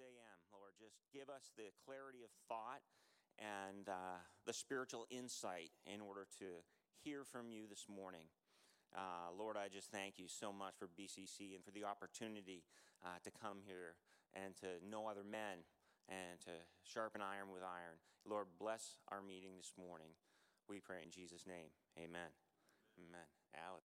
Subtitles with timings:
[0.00, 0.74] a.m., Lord.
[0.78, 2.82] Just give us the clarity of thought
[3.38, 6.62] and uh, the spiritual insight in order to
[7.02, 8.26] hear from you this morning.
[8.94, 12.64] Uh, Lord, I just thank you so much for BCC and for the opportunity
[13.04, 13.94] uh, to come here
[14.34, 15.66] and to know other men
[16.08, 18.00] and to sharpen iron with iron.
[18.24, 20.16] Lord, bless our meeting this morning.
[20.68, 21.72] We pray in Jesus' name.
[21.96, 22.32] Amen.
[22.96, 23.28] Amen.
[23.54, 23.87] Alex.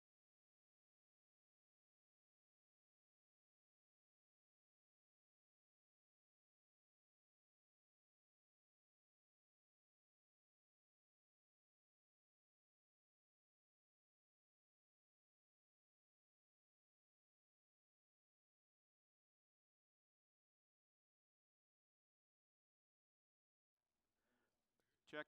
[25.10, 25.24] Check.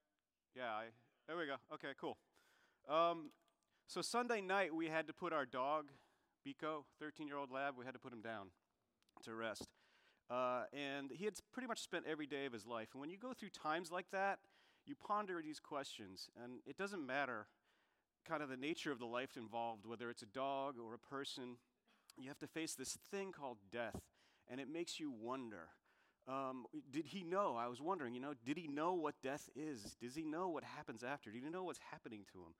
[0.55, 0.85] Yeah, I,
[1.27, 1.55] there we go.
[1.73, 2.17] Okay, cool.
[2.87, 3.31] Um,
[3.87, 5.85] so Sunday night, we had to put our dog,
[6.47, 8.47] Biko, 13 year old lab, we had to put him down
[9.23, 9.69] to rest.
[10.29, 12.89] Uh, and he had pretty much spent every day of his life.
[12.93, 14.39] And when you go through times like that,
[14.85, 16.29] you ponder these questions.
[16.41, 17.47] And it doesn't matter
[18.27, 21.57] kind of the nature of the life involved, whether it's a dog or a person,
[22.19, 23.99] you have to face this thing called death.
[24.47, 25.69] And it makes you wonder
[26.27, 27.55] um, did he know?
[27.57, 29.95] I was wondering, you know, did he know what death is?
[30.01, 31.31] Does he know what happens after?
[31.31, 32.53] Do you know what's happening to him?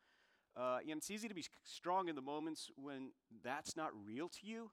[0.58, 3.12] Uh, and it's easy to be strong in the moments when
[3.44, 4.72] that's not real to you.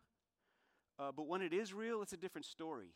[0.99, 2.95] Uh, but when it is real, it's a different story.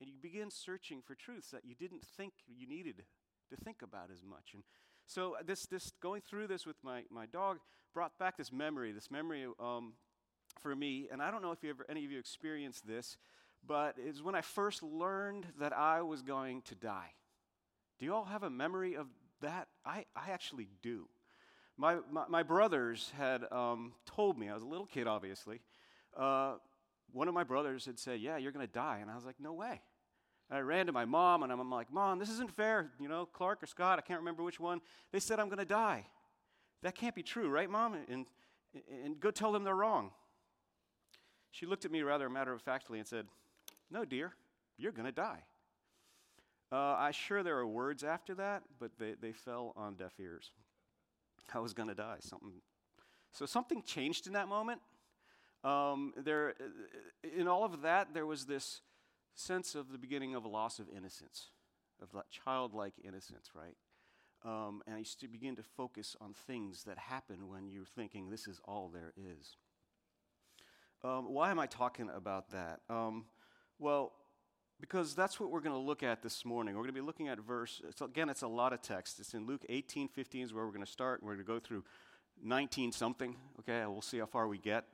[0.00, 3.04] And you begin searching for truths that you didn't think you needed
[3.50, 4.50] to think about as much.
[4.54, 4.62] And
[5.06, 7.58] so uh, this, this going through this with my, my dog
[7.94, 9.92] brought back this memory, this memory um,
[10.60, 11.08] for me.
[11.10, 13.16] And I don't know if you ever, any of you experienced this,
[13.66, 17.12] but it's when I first learned that I was going to die.
[17.98, 19.06] Do you all have a memory of
[19.40, 19.68] that?
[19.84, 21.08] I, I actually do.
[21.76, 25.60] My, my, my brothers had um, told me, I was a little kid, obviously.
[26.16, 26.54] Uh,
[27.12, 28.98] one of my brothers had said, Yeah, you're going to die.
[29.00, 29.80] And I was like, No way.
[30.50, 32.90] And I ran to my mom, and I'm like, Mom, this isn't fair.
[32.98, 34.80] You know, Clark or Scott, I can't remember which one.
[35.12, 36.06] They said I'm going to die.
[36.82, 37.94] That can't be true, right, Mom?
[38.08, 38.26] And,
[39.04, 40.10] and go tell them they're wrong.
[41.50, 43.26] She looked at me rather matter of factly and said,
[43.90, 44.32] no, dear,
[44.76, 45.42] you're going to die.
[46.70, 50.50] Uh, I'm sure there are words after that, but they, they fell on deaf ears.
[51.54, 52.18] I was going to die.
[52.20, 52.52] Something.
[53.32, 54.80] So something changed in that moment.
[55.64, 56.54] Um, there,
[57.36, 58.82] in all of that, there was this
[59.34, 61.48] sense of the beginning of a loss of innocence,
[62.02, 63.76] of that childlike innocence, right?
[64.44, 68.30] Um, and I used to begin to focus on things that happen when you're thinking
[68.30, 69.56] this is all there is.
[71.02, 72.80] Um, why am I talking about that?
[72.88, 73.24] Um,
[73.78, 74.12] well,
[74.80, 76.74] because that's what we're going to look at this morning.
[76.74, 79.18] We're going to be looking at verse, again, it's a lot of text.
[79.18, 81.22] It's in Luke 18, 15 is where we're going to start.
[81.22, 81.84] We're going to go through
[82.42, 83.84] 19 something, okay?
[83.86, 84.84] We'll see how far we get.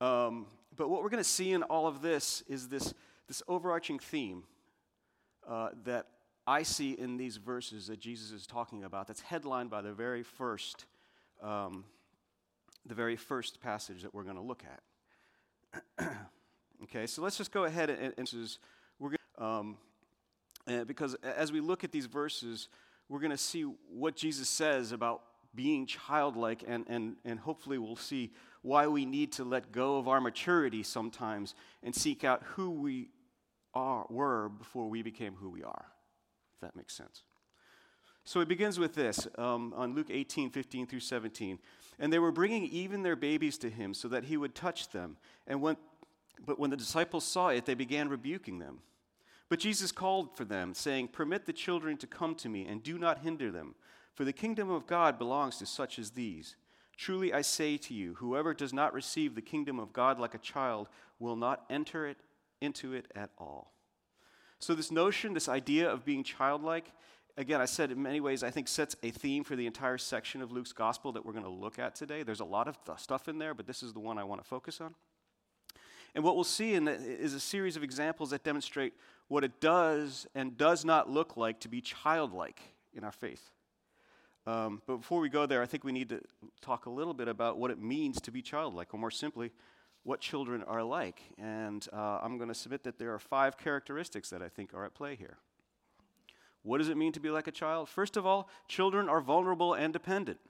[0.00, 0.46] Um,
[0.76, 2.94] but what we're going to see in all of this is this,
[3.28, 4.44] this overarching theme
[5.48, 6.06] uh, that
[6.46, 10.22] I see in these verses that Jesus is talking about that's headlined by the very
[10.22, 10.86] first,
[11.42, 11.84] um,
[12.86, 14.64] the very first passage that we're going to look
[15.98, 16.10] at.
[16.84, 18.56] Okay, so let's just go ahead and, and
[18.98, 19.76] we're gonna, um,
[20.66, 22.68] uh, because as we look at these verses,
[23.08, 25.22] we're going to see what Jesus says about
[25.54, 28.30] being childlike, and, and, and hopefully we'll see
[28.62, 33.08] why we need to let go of our maturity sometimes and seek out who we
[33.74, 35.86] are, were before we became who we are,
[36.54, 37.24] if that makes sense.
[38.24, 41.58] So it begins with this um, on Luke 18, 15 through 17.
[41.98, 45.16] And they were bringing even their babies to him so that he would touch them.
[45.46, 45.76] And when
[46.44, 48.78] but when the disciples saw it, they began rebuking them.
[49.48, 52.98] But Jesus called for them, saying, Permit the children to come to me, and do
[52.98, 53.74] not hinder them,
[54.14, 56.56] for the kingdom of God belongs to such as these.
[56.96, 60.38] Truly I say to you, whoever does not receive the kingdom of God like a
[60.38, 60.88] child
[61.18, 62.18] will not enter it
[62.60, 63.72] into it at all.
[64.58, 66.92] So, this notion, this idea of being childlike,
[67.38, 70.42] again, I said in many ways, I think sets a theme for the entire section
[70.42, 72.22] of Luke's gospel that we're going to look at today.
[72.22, 74.46] There's a lot of stuff in there, but this is the one I want to
[74.46, 74.94] focus on.
[76.14, 78.94] And what we'll see in the, is a series of examples that demonstrate
[79.28, 82.60] what it does and does not look like to be childlike
[82.92, 83.50] in our faith.
[84.46, 86.20] Um, but before we go there, I think we need to
[86.60, 89.52] talk a little bit about what it means to be childlike, or more simply,
[90.02, 91.20] what children are like.
[91.38, 94.84] And uh, I'm going to submit that there are five characteristics that I think are
[94.84, 95.36] at play here.
[96.62, 97.88] What does it mean to be like a child?
[97.88, 100.40] First of all, children are vulnerable and dependent.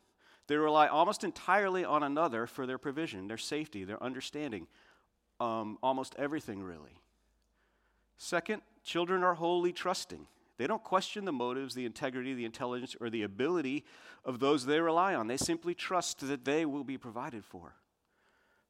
[0.47, 4.67] They rely almost entirely on another for their provision, their safety, their understanding,
[5.41, 7.01] um, almost everything, really.
[8.19, 10.27] Second, children are wholly trusting.
[10.59, 13.85] They don't question the motives, the integrity, the intelligence, or the ability
[14.27, 15.27] of those they rely on.
[15.27, 17.77] They simply trust that they will be provided for.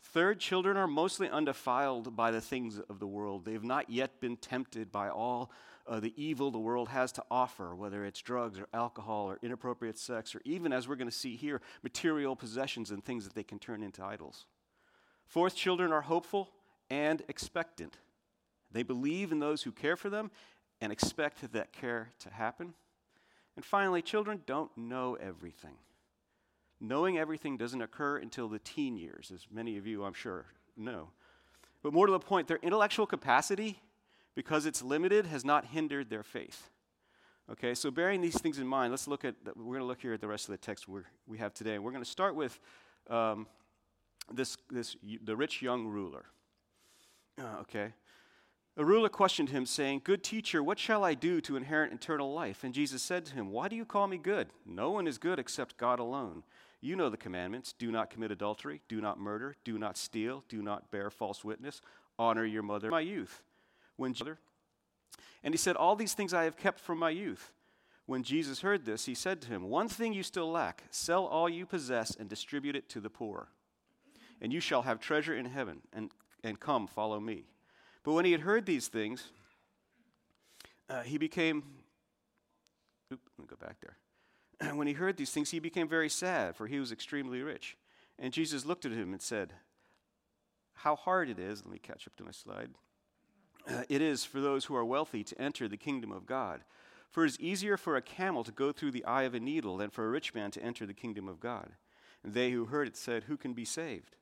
[0.02, 3.44] Third, children are mostly undefiled by the things of the world.
[3.44, 5.50] They have not yet been tempted by all
[5.86, 9.98] uh, the evil the world has to offer, whether it's drugs or alcohol or inappropriate
[9.98, 13.42] sex, or even, as we're going to see here, material possessions and things that they
[13.42, 14.46] can turn into idols.
[15.26, 16.50] Fourth, children are hopeful
[16.90, 17.98] and expectant.
[18.72, 20.30] They believe in those who care for them
[20.80, 22.74] and expect that care to happen.
[23.56, 25.76] And finally, children don't know everything.
[26.80, 30.46] Knowing everything doesn't occur until the teen years, as many of you, I'm sure,
[30.76, 31.10] know.
[31.82, 33.80] But more to the point, their intellectual capacity,
[34.34, 36.70] because it's limited, has not hindered their faith.
[37.50, 40.14] Okay, so bearing these things in mind, let's look at, we're going to look here
[40.14, 41.78] at the rest of the text we we have today.
[41.78, 42.58] We're going to start with
[43.08, 43.46] um,
[44.32, 46.26] this, this, the rich young ruler.
[47.38, 47.92] Uh, okay.
[48.76, 52.64] A ruler questioned him, saying, Good teacher, what shall I do to inherit eternal life?
[52.64, 54.48] And Jesus said to him, Why do you call me good?
[54.64, 56.44] No one is good except God alone.
[56.80, 60.62] You know the commandments do not commit adultery, do not murder, do not steal, do
[60.62, 61.82] not bear false witness,
[62.18, 63.42] honor your mother, my youth.
[63.96, 64.14] When
[65.42, 67.52] and he said, All these things I have kept from my youth.
[68.06, 71.48] When Jesus heard this, he said to him, One thing you still lack sell all
[71.48, 73.48] you possess and distribute it to the poor,
[74.40, 76.10] and you shall have treasure in heaven, and,
[76.42, 77.44] and come, follow me.
[78.02, 79.28] But when he had heard these things,
[80.88, 81.62] uh, he became.
[83.12, 83.96] Oop, let me go back there.
[84.76, 87.76] When he heard these things, he became very sad, for he was extremely rich.
[88.18, 89.54] And Jesus looked at him and said,
[90.74, 92.70] How hard it is, let me catch up to my slide.
[93.68, 96.62] Uh, it is for those who are wealthy to enter the kingdom of God.
[97.10, 99.76] For it is easier for a camel to go through the eye of a needle
[99.76, 101.72] than for a rich man to enter the kingdom of God.
[102.22, 104.16] And they who heard it said, Who can be saved?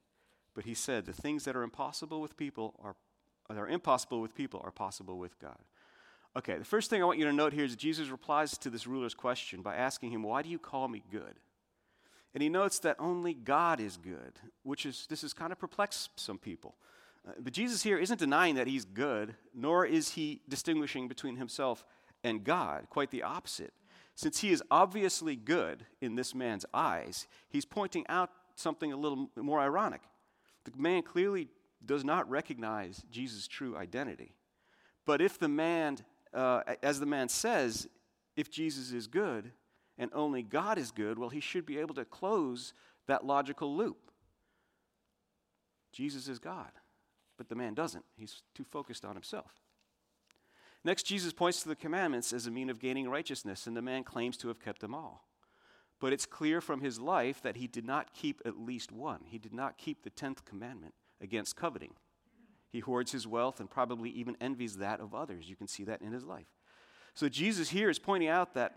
[0.58, 2.96] But he said, The things that are impossible with people are,
[3.48, 5.60] that are impossible with people are possible with God.
[6.36, 8.84] Okay, the first thing I want you to note here is Jesus replies to this
[8.84, 11.36] ruler's question by asking him, Why do you call me good?
[12.34, 14.32] And he notes that only God is good,
[14.64, 16.74] which is, this has kind of perplexed some people.
[17.24, 21.84] Uh, but Jesus here isn't denying that he's good, nor is he distinguishing between himself
[22.24, 22.88] and God.
[22.90, 23.72] Quite the opposite.
[24.16, 29.30] Since he is obviously good in this man's eyes, he's pointing out something a little
[29.36, 30.00] more ironic.
[30.68, 31.48] The man clearly
[31.84, 34.34] does not recognize Jesus' true identity.
[35.04, 35.98] But if the man
[36.32, 37.88] uh, as the man says,
[38.36, 39.52] if Jesus is good
[39.96, 42.72] and only God is good, well, he should be able to close
[43.06, 44.10] that logical loop.
[45.92, 46.70] Jesus is God,
[47.36, 48.04] but the man doesn't.
[48.16, 49.52] He's too focused on himself.
[50.84, 54.04] Next, Jesus points to the commandments as a mean of gaining righteousness, and the man
[54.04, 55.27] claims to have kept them all.
[56.00, 59.20] But it's clear from his life that he did not keep at least one.
[59.26, 61.94] He did not keep the 10th commandment against coveting.
[62.70, 65.48] He hoards his wealth and probably even envies that of others.
[65.48, 66.46] You can see that in his life.
[67.14, 68.76] So Jesus here is pointing out that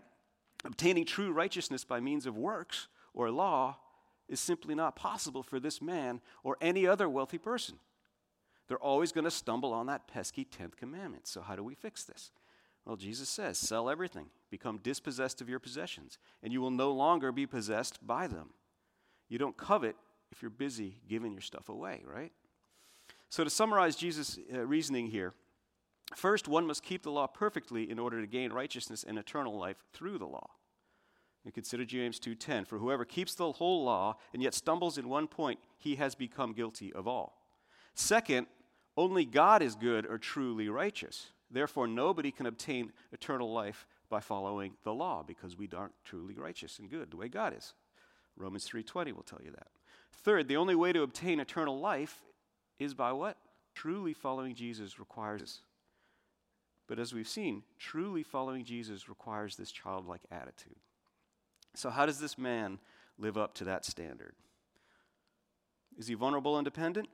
[0.64, 3.76] obtaining true righteousness by means of works or law
[4.28, 7.78] is simply not possible for this man or any other wealthy person.
[8.66, 11.26] They're always going to stumble on that pesky 10th commandment.
[11.26, 12.30] So, how do we fix this?
[12.84, 17.30] Well, Jesus says, sell everything, become dispossessed of your possessions, and you will no longer
[17.30, 18.50] be possessed by them.
[19.28, 19.94] You don't covet
[20.32, 22.32] if you're busy giving your stuff away, right?
[23.28, 25.32] So, to summarize Jesus' uh, reasoning here,
[26.16, 29.82] first, one must keep the law perfectly in order to gain righteousness and eternal life
[29.92, 30.50] through the law.
[31.44, 35.28] And consider James 2:10, for whoever keeps the whole law and yet stumbles in one
[35.28, 37.42] point, he has become guilty of all.
[37.94, 38.46] Second,
[38.96, 41.32] only God is good or truly righteous.
[41.52, 46.78] Therefore, nobody can obtain eternal life by following the law because we aren't truly righteous
[46.78, 47.74] and good the way God is.
[48.36, 49.68] Romans 3:20 will tell you that.
[50.10, 52.24] Third, the only way to obtain eternal life
[52.78, 53.36] is by what?
[53.74, 55.62] Truly following Jesus requires.
[56.86, 60.76] But as we've seen, truly following Jesus requires this childlike attitude.
[61.74, 62.80] So, how does this man
[63.18, 64.34] live up to that standard?
[65.98, 67.08] Is he vulnerable and dependent?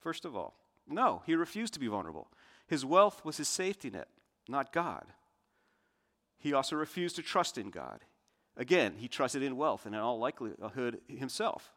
[0.00, 2.28] First of all, no, he refused to be vulnerable.
[2.70, 4.06] His wealth was his safety net,
[4.48, 5.06] not God.
[6.38, 8.04] He also refused to trust in God.
[8.56, 11.72] Again, he trusted in wealth and in all likelihood himself.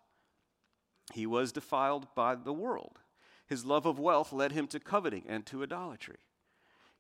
[1.11, 2.99] He was defiled by the world.
[3.47, 6.19] His love of wealth led him to coveting and to idolatry.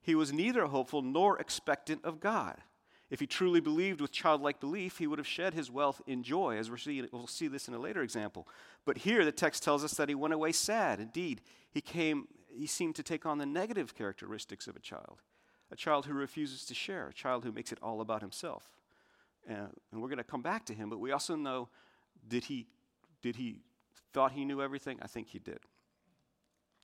[0.01, 2.57] He was neither hopeful nor expectant of God.
[3.11, 6.57] If he truly believed with childlike belief, he would have shed his wealth in joy,
[6.57, 8.47] as we we'll see this in a later example.
[8.85, 10.99] But here the text tells us that he went away sad.
[10.99, 15.19] Indeed, he, came, he seemed to take on the negative characteristics of a child
[15.73, 18.69] a child who refuses to share, a child who makes it all about himself.
[19.49, 19.53] Uh,
[19.91, 21.67] and we're going to come back to him, but we also know
[22.27, 22.67] did he,
[23.23, 23.59] did he
[24.13, 24.99] thought he knew everything?
[25.01, 25.59] I think he did.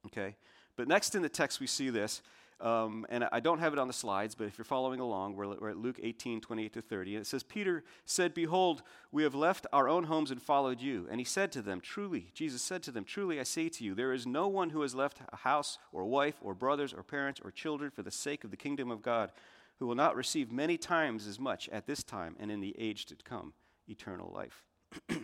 [0.08, 0.36] Okay?
[0.76, 2.22] But next in the text, we see this.
[2.62, 5.56] Um, and I don't have it on the slides, but if you're following along, we're,
[5.56, 7.16] we're at Luke 18, 28 to 30.
[7.16, 11.08] And it says, Peter said, Behold, we have left our own homes and followed you.
[11.10, 13.96] And he said to them, Truly, Jesus said to them, Truly I say to you,
[13.96, 17.40] there is no one who has left a house or wife or brothers or parents
[17.44, 19.32] or children for the sake of the kingdom of God
[19.80, 23.06] who will not receive many times as much at this time and in the age
[23.06, 23.54] to come
[23.88, 24.66] eternal life.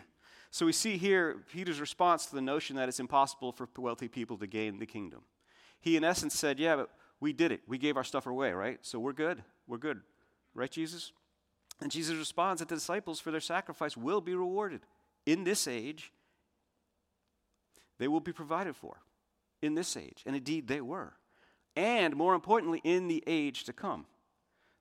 [0.52, 4.38] so we see here Peter's response to the notion that it's impossible for wealthy people
[4.38, 5.22] to gain the kingdom.
[5.82, 7.62] He, in essence, said, Yeah, but we did it.
[7.68, 8.80] We gave our stuff away, right?
[8.82, 9.44] So we're good.
[9.68, 10.02] We're good.
[10.54, 11.12] Right, Jesus?
[11.82, 14.82] And Jesus responds that the disciples, for their sacrifice, will be rewarded
[15.26, 16.12] in this age.
[17.98, 19.02] They will be provided for
[19.62, 20.24] in this age.
[20.26, 21.14] And indeed, they were.
[21.76, 24.06] And more importantly, in the age to come.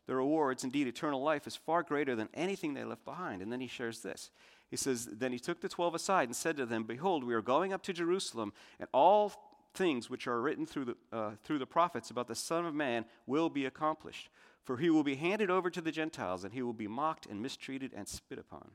[0.07, 3.41] The rewards, indeed, eternal life, is far greater than anything they left behind.
[3.41, 4.31] And then he shares this.
[4.71, 7.43] He says, Then he took the twelve aside and said to them, Behold, we are
[7.43, 9.33] going up to Jerusalem, and all
[9.75, 13.05] things which are written through the, uh, through the prophets about the Son of Man
[13.27, 14.31] will be accomplished.
[14.63, 17.43] For he will be handed over to the Gentiles, and he will be mocked and
[17.43, 18.71] mistreated and spit upon.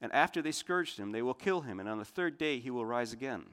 [0.00, 2.70] And after they scourged him, they will kill him, and on the third day he
[2.70, 3.44] will rise again.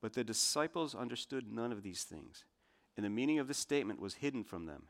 [0.00, 2.44] But the disciples understood none of these things,
[2.96, 4.84] and the meaning of this statement was hidden from them,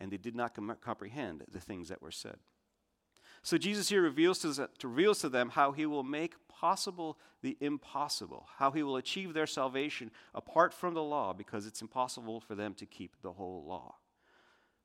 [0.00, 2.38] and they did not com- comprehend the things that were said.
[3.42, 8.46] So Jesus here reveals to, reveals to them how he will make possible the impossible,
[8.58, 12.72] how he will achieve their salvation apart from the law because it's impossible for them
[12.74, 13.96] to keep the whole law.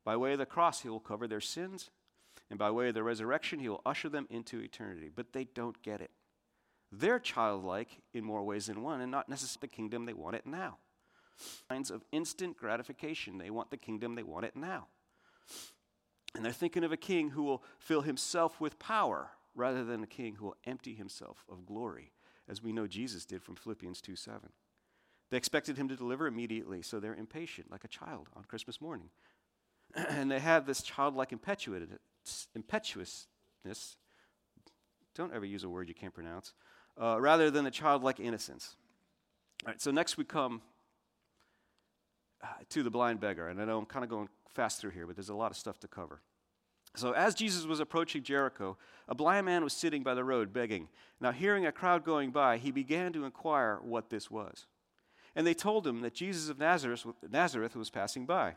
[0.04, 1.92] By way of the cross, he will cover their sins,
[2.50, 5.12] and by way of the resurrection, he will usher them into eternity.
[5.14, 6.12] But they don't get it.
[6.92, 10.46] They're childlike in more ways than one, and not necessarily the kingdom they want it
[10.46, 10.78] now.
[11.70, 13.38] Kinds of instant gratification.
[13.38, 14.88] They want the kingdom, they want it now.
[16.38, 20.08] And they're thinking of a king who will fill himself with power rather than a
[20.08, 22.12] king who will empty himself of glory,
[22.48, 24.50] as we know Jesus did from Philippians 2 7.
[25.32, 29.10] They expected him to deliver immediately, so they're impatient, like a child on Christmas morning.
[29.96, 33.26] and they have this childlike impetuousness.
[35.16, 36.54] Don't ever use a word you can't pronounce,
[37.02, 38.76] uh, rather than a childlike innocence.
[39.66, 40.62] All right, so next we come
[42.44, 43.48] uh, to the blind beggar.
[43.48, 45.58] And I know I'm kind of going fast through here, but there's a lot of
[45.58, 46.20] stuff to cover.
[46.96, 48.76] So, as Jesus was approaching Jericho,
[49.08, 50.88] a blind man was sitting by the road begging.
[51.22, 54.66] Now, hearing a crowd going by, he began to inquire what this was.
[55.36, 58.56] And they told him that Jesus of Nazareth, Nazareth was passing by.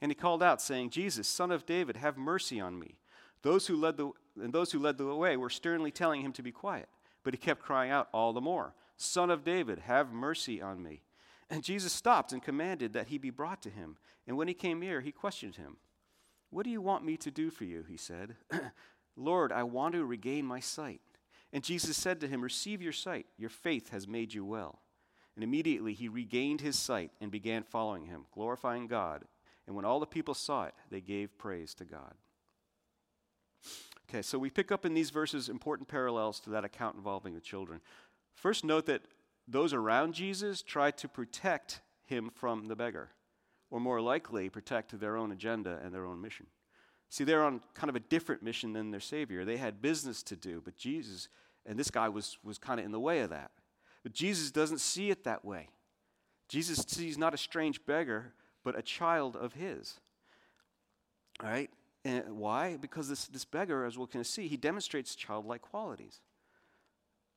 [0.00, 2.94] And he called out, saying, Jesus, son of David, have mercy on me.
[3.42, 6.42] Those who led the, and those who led the way were sternly telling him to
[6.42, 6.88] be quiet.
[7.24, 11.02] But he kept crying out all the more, Son of David, have mercy on me.
[11.52, 13.98] And Jesus stopped and commanded that he be brought to him.
[14.26, 15.76] And when he came near, he questioned him.
[16.48, 17.84] What do you want me to do for you?
[17.86, 18.36] He said.
[19.16, 21.02] Lord, I want to regain my sight.
[21.52, 23.26] And Jesus said to him, Receive your sight.
[23.36, 24.78] Your faith has made you well.
[25.34, 29.24] And immediately he regained his sight and began following him, glorifying God.
[29.66, 32.14] And when all the people saw it, they gave praise to God.
[34.08, 37.40] Okay, so we pick up in these verses important parallels to that account involving the
[37.40, 37.82] children.
[38.34, 39.02] First, note that
[39.48, 43.10] those around Jesus tried to protect him from the beggar,
[43.70, 46.46] or more likely, protect their own agenda and their own mission.
[47.08, 49.44] See, they're on kind of a different mission than their Savior.
[49.44, 51.28] They had business to do, but Jesus,
[51.66, 53.50] and this guy was, was kind of in the way of that.
[54.02, 55.68] But Jesus doesn't see it that way.
[56.48, 58.32] Jesus sees not a strange beggar,
[58.64, 60.00] but a child of his.
[61.42, 61.70] All right?
[62.04, 62.76] And why?
[62.76, 66.20] Because this, this beggar, as we're going to see, he demonstrates childlike qualities.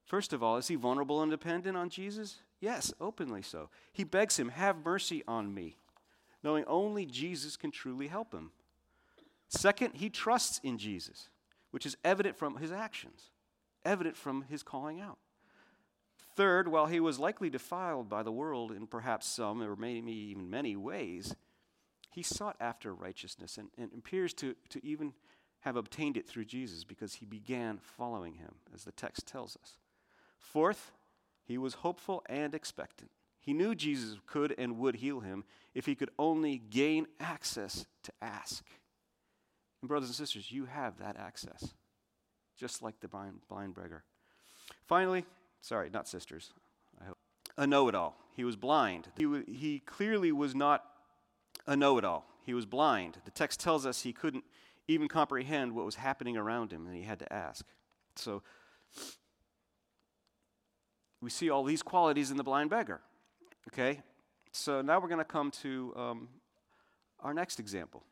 [0.06, 2.38] First of all, is he vulnerable and dependent on Jesus?
[2.60, 3.70] Yes, openly so.
[3.92, 5.78] He begs him, Have mercy on me,
[6.44, 8.52] knowing only Jesus can truly help him.
[9.50, 11.30] Second, he trusts in Jesus,
[11.72, 13.32] which is evident from his actions,
[13.84, 15.18] evident from his calling out.
[16.36, 20.50] Third, while he was likely defiled by the world in perhaps some or maybe even
[20.50, 21.36] many ways,
[22.12, 25.14] he sought after righteousness and, and appears to, to even
[25.62, 29.80] have obtained it through Jesus because he began following him, as the text tells us.
[30.38, 30.92] Fourth,
[31.44, 33.12] he was hopeful and expectant.
[33.40, 38.12] He knew Jesus could and would heal him if he could only gain access to
[38.22, 38.66] ask.
[39.82, 41.76] And, brothers and sisters, you have that access,
[42.58, 44.04] just like the blind, blind beggar.
[44.88, 45.26] Finally,
[45.62, 46.52] sorry, not sisters,
[47.00, 47.18] I hope.
[47.58, 48.18] A know it all.
[48.36, 49.10] He was blind.
[49.16, 50.84] He, he clearly was not
[51.68, 52.26] a know it all.
[52.44, 53.18] He was blind.
[53.26, 54.44] The text tells us he couldn't
[54.88, 57.66] even comprehend what was happening around him, and he had to ask.
[58.16, 58.44] So,
[61.26, 63.02] we see all these qualities in the blind beggar.
[63.68, 64.02] Okay?
[64.52, 66.30] So now we're going to come to um,
[67.20, 68.04] our next example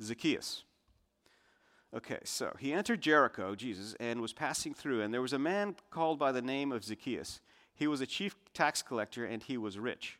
[0.00, 0.64] Zacchaeus.
[1.96, 5.74] Okay, so he entered Jericho, Jesus, and was passing through, and there was a man
[5.90, 7.40] called by the name of Zacchaeus.
[7.74, 10.18] He was a chief tax collector, and he was rich.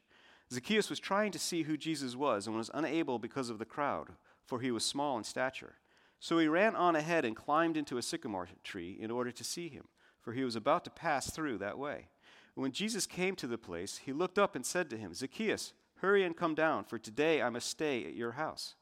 [0.53, 4.09] Zacchaeus was trying to see who Jesus was and was unable because of the crowd,
[4.47, 5.75] for he was small in stature.
[6.19, 9.69] So he ran on ahead and climbed into a sycamore tree in order to see
[9.69, 9.85] him,
[10.21, 12.09] for he was about to pass through that way.
[12.55, 16.25] When Jesus came to the place, he looked up and said to him, Zacchaeus, hurry
[16.25, 18.75] and come down, for today I must stay at your house.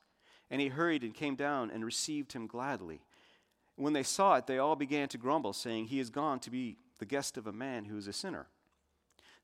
[0.51, 3.03] And he hurried and came down and received him gladly.
[3.77, 6.77] When they saw it, they all began to grumble, saying, He is gone to be
[6.99, 8.47] the guest of a man who is a sinner.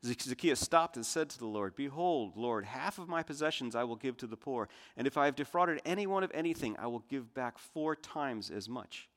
[0.04, 3.96] Zacchaeus stopped and said to the Lord, Behold, Lord, half of my possessions I will
[3.96, 7.32] give to the poor, and if I have defrauded anyone of anything, I will give
[7.32, 9.08] back four times as much.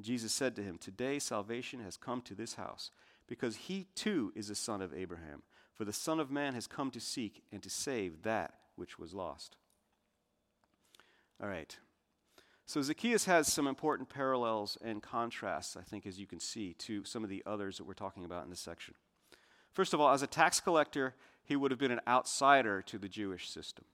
[0.00, 2.90] Jesus said to him, Today salvation has come to this house,
[3.26, 5.42] because he too is a son of Abraham.
[5.74, 9.14] For the Son of Man has come to seek and to save that which was
[9.14, 9.56] lost.
[11.40, 11.76] All right.
[12.66, 17.04] So Zacchaeus has some important parallels and contrasts, I think, as you can see, to
[17.04, 18.94] some of the others that we're talking about in this section.
[19.72, 23.08] First of all, as a tax collector, he would have been an outsider to the
[23.08, 23.84] Jewish system.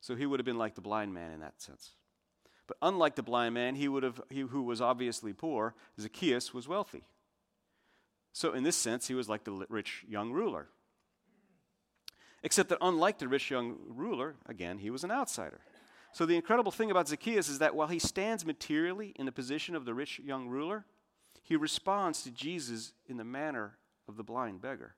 [0.00, 1.90] So he would have been like the blind man in that sense.
[2.68, 6.68] But unlike the blind man, he would have, he, who was obviously poor, Zacchaeus was
[6.68, 7.02] wealthy.
[8.32, 10.68] So, in this sense, he was like the rich young ruler.
[12.44, 15.60] Except that, unlike the rich young ruler, again, he was an outsider.
[16.12, 19.74] So, the incredible thing about Zacchaeus is that while he stands materially in the position
[19.74, 20.84] of the rich young ruler,
[21.42, 24.94] he responds to Jesus in the manner of the blind beggar.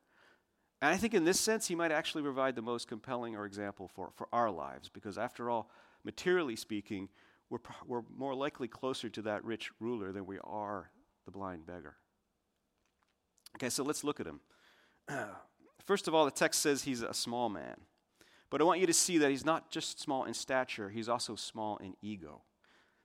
[0.82, 3.88] And I think in this sense, he might actually provide the most compelling or example
[3.88, 5.70] for, for our lives, because after all,
[6.04, 7.08] materially speaking,
[7.50, 10.90] we're, we're more likely closer to that rich ruler than we are
[11.24, 11.96] the blind beggar.
[13.56, 14.40] Okay, so let's look at him.
[15.84, 17.76] First of all, the text says he's a small man.
[18.48, 21.36] But I want you to see that he's not just small in stature, he's also
[21.36, 22.42] small in ego.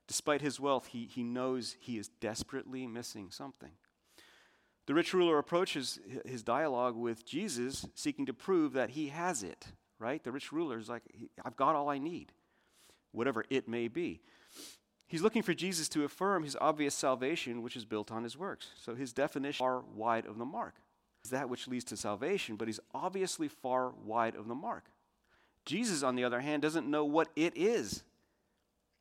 [0.07, 3.71] Despite his wealth, he, he knows he is desperately missing something.
[4.85, 9.65] The rich ruler approaches his dialogue with Jesus, seeking to prove that he has it,
[9.97, 10.23] right?
[10.23, 11.01] The rich ruler is like,
[11.43, 12.31] I've got all I need,
[13.11, 14.21] whatever it may be.
[15.07, 18.69] He's looking for Jesus to affirm his obvious salvation, which is built on his works.
[18.81, 20.75] So his definition are wide of the mark.
[21.23, 24.85] Is that which leads to salvation, but he's obviously far wide of the mark.
[25.65, 28.03] Jesus, on the other hand, doesn't know what it is.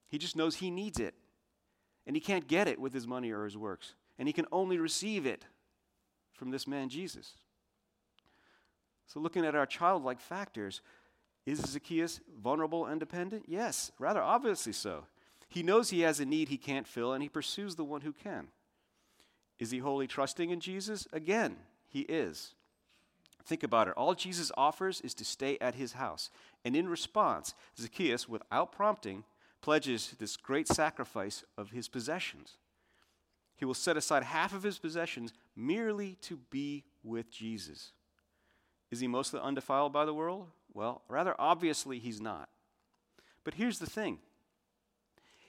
[0.08, 1.14] He just knows he needs it.
[2.06, 3.94] And he can't get it with his money or his works.
[4.18, 5.44] And he can only receive it
[6.32, 7.32] from this man Jesus.
[9.06, 10.80] So, looking at our childlike factors,
[11.46, 13.44] is Zacchaeus vulnerable and dependent?
[13.48, 15.04] Yes, rather obviously so.
[15.54, 18.12] He knows he has a need he can't fill, and he pursues the one who
[18.12, 18.48] can.
[19.60, 21.06] Is he wholly trusting in Jesus?
[21.12, 21.54] Again,
[21.86, 22.54] he is.
[23.46, 23.94] Think about it.
[23.96, 26.28] All Jesus offers is to stay at his house.
[26.64, 29.22] And in response, Zacchaeus, without prompting,
[29.62, 32.54] pledges this great sacrifice of his possessions.
[33.54, 37.92] He will set aside half of his possessions merely to be with Jesus.
[38.90, 40.48] Is he mostly undefiled by the world?
[40.72, 42.48] Well, rather obviously, he's not.
[43.44, 44.18] But here's the thing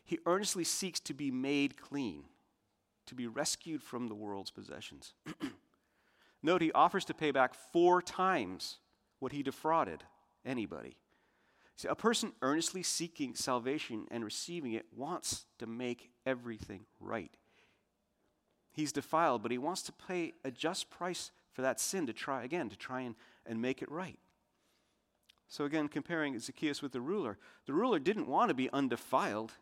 [0.06, 2.24] he earnestly seeks to be made clean,
[3.08, 5.14] to be rescued from the world's possessions.
[6.44, 8.78] Note, he offers to pay back four times
[9.20, 10.04] what he defrauded
[10.46, 10.96] anybody.
[11.76, 17.36] See, a person earnestly seeking salvation and receiving it wants to make everything right
[18.76, 22.44] he's defiled, but he wants to pay a just price for that sin to try
[22.44, 23.16] again, to try and,
[23.46, 24.20] and make it right.
[25.48, 29.54] So, again, comparing Zacchaeus with the ruler, the ruler didn't want to be undefiled.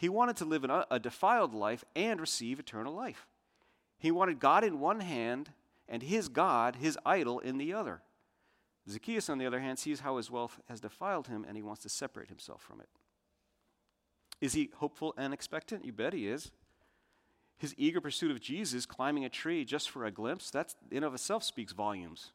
[0.00, 3.26] He wanted to live a, defiled life and receive eternal life.
[3.98, 5.50] He wanted God in one hand
[5.90, 8.00] and his God, his idol, in the other.
[8.88, 11.82] Zacchaeus, on the other hand, sees how his wealth has defiled him and he wants
[11.82, 12.88] to separate himself from it.
[14.40, 15.84] Is he hopeful and expectant?
[15.84, 16.50] You bet he is.
[17.58, 21.12] His eager pursuit of Jesus, climbing a tree just for a glimpse, that in of
[21.12, 22.32] itself speaks volumes.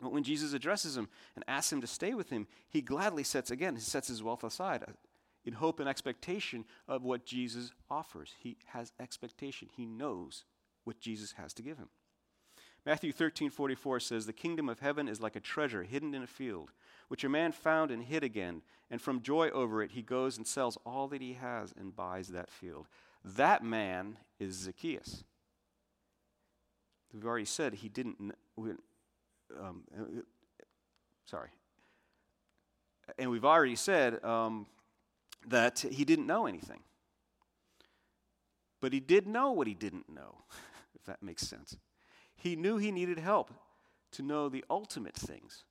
[0.00, 3.50] But when Jesus addresses him and asks him to stay with him, he gladly sets
[3.50, 4.86] again, he sets his wealth aside
[5.44, 8.34] in hope and expectation of what Jesus offers.
[8.38, 9.68] He has expectation.
[9.74, 10.44] He knows
[10.84, 11.88] what Jesus has to give him.
[12.86, 16.26] Matthew 13, 44 says, The kingdom of heaven is like a treasure hidden in a
[16.26, 16.70] field,
[17.08, 20.46] which a man found and hid again, and from joy over it he goes and
[20.46, 22.86] sells all that he has and buys that field.
[23.24, 25.24] That man is Zacchaeus.
[27.12, 28.34] We've already said he didn't.
[29.58, 29.82] Um,
[31.26, 31.48] sorry.
[33.18, 34.66] And we've already said um,
[35.46, 36.80] that he didn't know anything.
[38.80, 40.44] But he did know what he didn't know,
[40.94, 41.76] if that makes sense.
[42.34, 43.52] He knew he needed help
[44.12, 45.64] to know the ultimate things.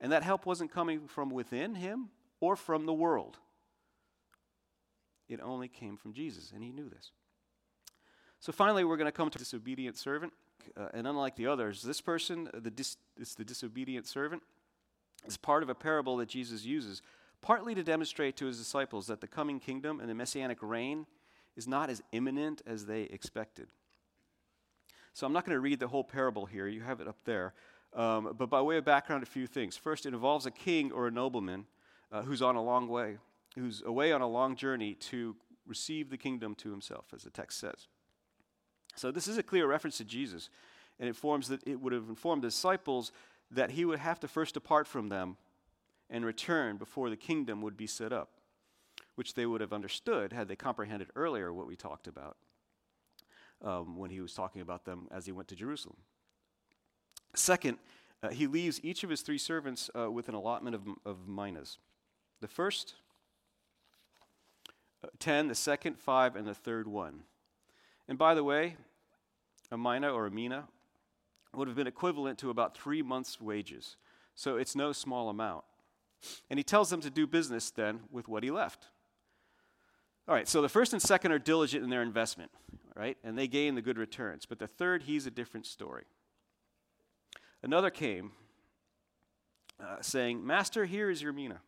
[0.00, 3.38] And that help wasn't coming from within him or from the world.
[5.28, 7.10] It only came from Jesus, and he knew this.
[8.38, 10.32] So finally, we're going to come to disobedient servant.
[10.76, 14.42] Uh, and unlike the others, this person, the dis- it's the disobedient servant.
[15.24, 17.02] It's part of a parable that Jesus uses,
[17.40, 21.06] partly to demonstrate to his disciples that the coming kingdom and the messianic reign
[21.56, 23.68] is not as imminent as they expected.
[25.12, 27.54] So I'm not going to read the whole parable here, you have it up there.
[27.94, 29.76] Um, but by way of background, a few things.
[29.76, 31.64] First, it involves a king or a nobleman
[32.12, 33.16] uh, who's on a long way,
[33.54, 35.34] who's away on a long journey to
[35.66, 37.88] receive the kingdom to himself, as the text says.
[38.96, 40.50] So this is a clear reference to Jesus,
[41.00, 43.12] and it forms that it would have informed the disciples
[43.50, 45.36] that he would have to first depart from them
[46.10, 48.30] and return before the kingdom would be set up,
[49.14, 52.36] which they would have understood had they comprehended earlier what we talked about
[53.62, 55.96] um, when he was talking about them as he went to Jerusalem.
[57.34, 57.78] Second,
[58.22, 61.78] uh, he leaves each of his three servants uh, with an allotment of, of minas.
[62.40, 62.94] The first,
[65.04, 67.22] uh, 10, the second, 5, and the third, 1.
[68.08, 68.76] And by the way,
[69.70, 70.64] a mina or a mina
[71.54, 73.96] would have been equivalent to about three months' wages.
[74.34, 75.64] So it's no small amount.
[76.50, 78.86] And he tells them to do business then with what he left.
[80.28, 82.50] All right, so the first and second are diligent in their investment,
[82.96, 83.16] right?
[83.22, 84.44] And they gain the good returns.
[84.44, 86.04] But the third, he's a different story.
[87.62, 88.32] Another came,
[89.80, 91.60] uh, saying, Master, here is your mina,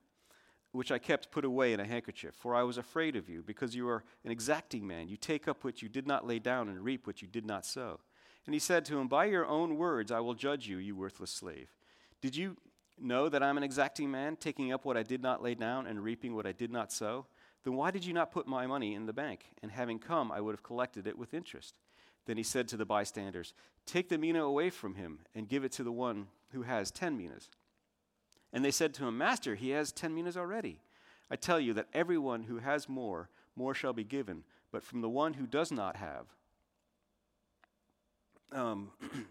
[0.73, 3.77] which I kept put away in a handkerchief, for I was afraid of you, because
[3.77, 5.09] you are an exacting man.
[5.09, 7.65] You take up what you did not lay down and reap what you did not
[7.65, 8.01] sow.
[8.45, 11.31] And he said to him, By your own words I will judge you, you worthless
[11.31, 11.69] slave.
[12.21, 12.57] Did you
[13.03, 16.03] know that I'm an exacting man, taking up what I did not lay down and
[16.03, 17.27] reaping what I did not sow?
[17.65, 19.45] Then why did you not put my money in the bank?
[19.63, 21.75] And having come, I would have collected it with interest.
[22.27, 23.55] Then he said to the bystanders,
[23.87, 27.17] Take the mina away from him and give it to the one who has ten
[27.17, 27.49] minas.
[28.53, 30.81] And they said to him, Master, he has ten minas already.
[31.31, 35.09] I tell you that everyone who has more, more shall be given, but from the
[35.09, 36.27] one who does not have,
[38.53, 38.91] um,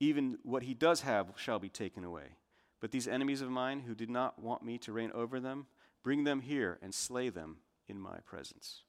[0.00, 2.36] even what he does have shall be taken away.
[2.80, 5.66] But these enemies of mine who did not want me to reign over them,
[6.02, 8.82] bring them here and slay them in my presence.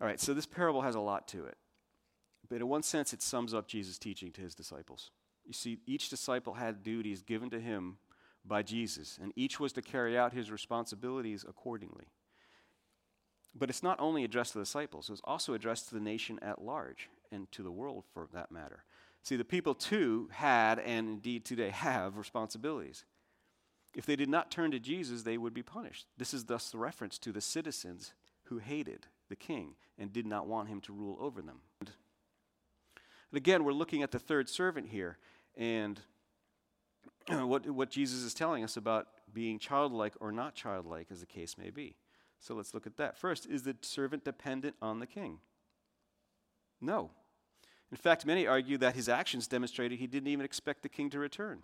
[0.00, 1.56] All right, so this parable has a lot to it.
[2.48, 5.10] But in one sense, it sums up Jesus' teaching to his disciples.
[5.46, 7.98] You see, each disciple had duties given to him
[8.44, 12.06] by Jesus, and each was to carry out his responsibilities accordingly.
[13.54, 16.38] But it's not only addressed to the disciples, it was also addressed to the nation
[16.42, 18.84] at large and to the world for that matter.
[19.26, 23.04] See, the people too had, and indeed today have, responsibilities.
[23.92, 26.06] If they did not turn to Jesus, they would be punished.
[26.16, 28.12] This is thus the reference to the citizens
[28.44, 31.56] who hated the king and did not want him to rule over them.
[31.80, 31.90] And
[33.34, 35.18] again, we're looking at the third servant here
[35.56, 36.00] and
[37.28, 41.58] what, what Jesus is telling us about being childlike or not childlike, as the case
[41.58, 41.96] may be.
[42.38, 43.18] So let's look at that.
[43.18, 45.40] First, is the servant dependent on the king?
[46.80, 47.10] No.
[47.90, 51.18] In fact, many argue that his actions demonstrated he didn't even expect the king to
[51.18, 51.62] return.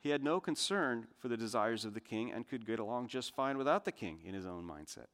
[0.00, 3.34] He had no concern for the desires of the king and could get along just
[3.34, 5.06] fine without the king in his own mindset.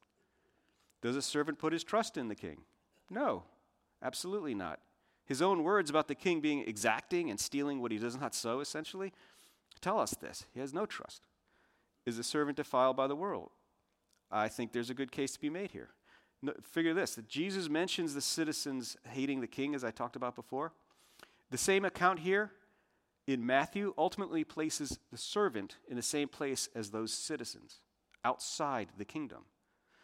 [1.00, 2.62] Does a servant put his trust in the king?
[3.08, 3.44] No,
[4.02, 4.80] absolutely not.
[5.26, 8.60] His own words about the king being exacting and stealing what he does not sow,
[8.60, 9.12] essentially,
[9.80, 10.44] tell us this.
[10.52, 11.22] He has no trust.
[12.04, 13.50] Is the servant defiled by the world?
[14.30, 15.90] I think there's a good case to be made here
[16.62, 20.72] figure this that Jesus mentions the citizens hating the king, as I talked about before.
[21.50, 22.52] The same account here
[23.26, 27.80] in Matthew ultimately places the servant in the same place as those citizens,
[28.24, 29.44] outside the kingdom.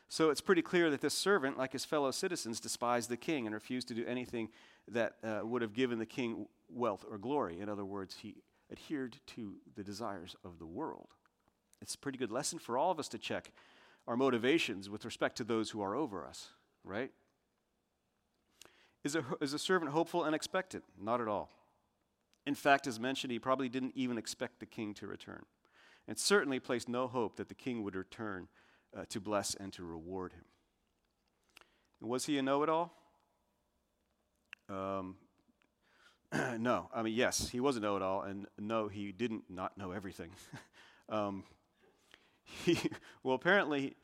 [0.08, 3.54] So it's pretty clear that this servant, like his fellow citizens, despised the king and
[3.54, 4.48] refused to do anything
[4.88, 7.60] that uh, would have given the king wealth or glory.
[7.60, 8.34] In other words, he
[8.72, 11.08] adhered to the desires of the world.
[11.80, 13.52] It's a pretty good lesson for all of us to check
[14.06, 16.50] our motivations with respect to those who are over us,
[16.84, 17.10] right?
[19.04, 20.84] Is a, is a servant hopeful and expectant?
[21.00, 21.50] Not at all.
[22.46, 25.44] In fact, as mentioned, he probably didn't even expect the king to return,
[26.08, 28.48] and certainly placed no hope that the king would return
[28.96, 30.44] uh, to bless and to reward him.
[32.00, 32.92] And was he a know it all?
[34.68, 35.16] Um,
[36.58, 36.88] no.
[36.94, 39.92] I mean, yes, he was a know it all, and no, he didn't not know
[39.92, 40.30] everything.
[41.08, 41.44] um,
[42.64, 42.78] he,
[43.22, 43.96] well, apparently,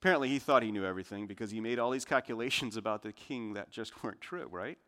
[0.00, 3.54] apparently he thought he knew everything because he made all these calculations about the king
[3.54, 4.78] that just weren't true, right?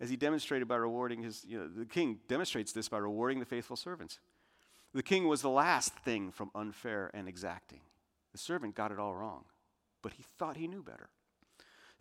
[0.00, 3.46] As he demonstrated by rewarding his, you know, the king demonstrates this by rewarding the
[3.46, 4.18] faithful servants.
[4.92, 7.80] The king was the last thing from unfair and exacting.
[8.32, 9.44] The servant got it all wrong,
[10.02, 11.08] but he thought he knew better.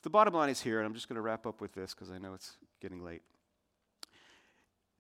[0.04, 2.12] The bottom line is here, and I'm just going to wrap up with this because
[2.12, 3.24] I know it's getting late.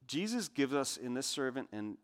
[0.08, 1.98] Jesus gives us in this servant and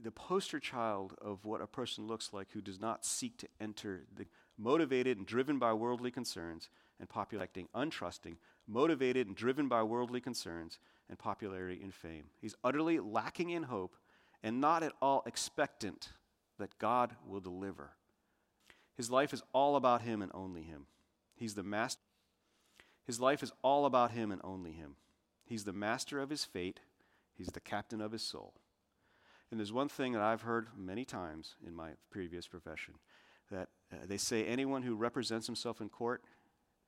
[0.00, 4.04] the poster child of what a person looks like who does not seek to enter
[4.14, 4.26] the
[4.58, 10.78] motivated and driven by worldly concerns and popularity, untrusting, motivated and driven by worldly concerns
[11.08, 12.24] and popularity and fame.
[12.40, 13.96] He's utterly lacking in hope
[14.42, 16.10] and not at all expectant
[16.58, 17.90] that God will deliver.
[18.96, 20.86] His life is all about Him and only Him.
[21.34, 22.00] He's the master.
[23.04, 24.96] His life is all about Him and only Him.
[25.44, 26.80] He's the master of his fate,
[27.34, 28.54] He's the captain of his soul.
[29.52, 32.94] And there's one thing that I've heard many times in my previous profession
[33.50, 36.22] that uh, they say anyone who represents himself in court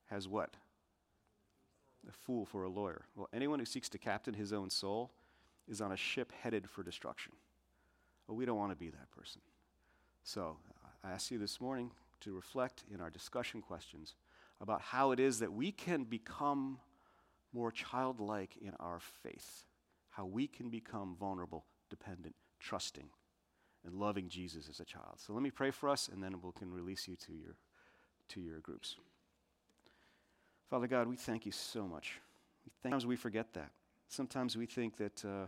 [0.07, 0.55] has what?
[2.09, 3.05] A fool for a lawyer.
[3.15, 5.11] Well, anyone who seeks to captain his own soul
[5.67, 7.33] is on a ship headed for destruction.
[8.27, 9.41] Well, we don't want to be that person.
[10.23, 10.57] So
[11.03, 14.15] I ask you this morning to reflect in our discussion questions
[14.59, 16.79] about how it is that we can become
[17.53, 19.65] more childlike in our faith,
[20.09, 23.09] how we can become vulnerable, dependent, trusting,
[23.85, 25.15] and loving Jesus as a child.
[25.17, 27.55] So let me pray for us, and then we can release you to your,
[28.29, 28.95] to your groups.
[30.69, 32.19] Father God, we thank you so much.
[32.81, 33.69] Sometimes we forget that.
[34.07, 35.47] Sometimes we think that, uh,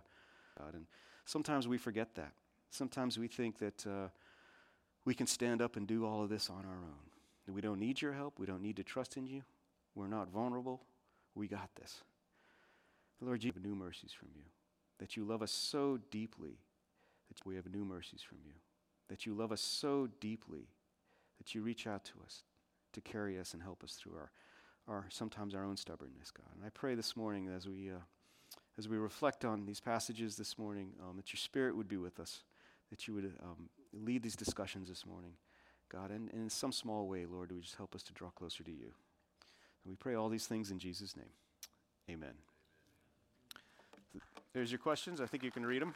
[0.57, 0.85] God, and
[1.25, 2.31] sometimes we forget that.
[2.69, 4.09] Sometimes we think that uh,
[5.05, 7.53] we can stand up and do all of this on our own.
[7.53, 8.39] We don't need your help.
[8.39, 9.41] We don't need to trust in you.
[9.95, 10.81] We're not vulnerable.
[11.33, 12.03] We got this.
[13.21, 14.43] Lord, you have new mercies from you.
[14.99, 16.57] That you love us so deeply
[17.27, 18.53] that we have new mercies from you.
[19.09, 20.67] That you love us so deeply
[21.37, 22.43] that you reach out to us
[22.93, 24.31] to carry us and help us through our,
[24.87, 26.49] our sometimes our own stubbornness, God.
[26.55, 27.99] And I pray this morning as we, uh,
[28.77, 32.19] as we reflect on these passages this morning, um, that your Spirit would be with
[32.19, 32.43] us,
[32.89, 35.33] that you would um, lead these discussions this morning,
[35.89, 36.11] God.
[36.11, 38.71] And, and in some small way, Lord, would just help us to draw closer to
[38.71, 38.91] you.
[39.83, 41.25] And we pray all these things in Jesus' name.
[42.09, 42.33] Amen.
[44.53, 45.21] There's your questions.
[45.21, 45.93] I think you can read them.